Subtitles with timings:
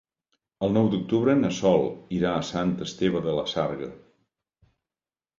[0.67, 1.83] El nou d'octubre na Sol
[2.19, 3.91] irà a Sant Esteve de la Sarga.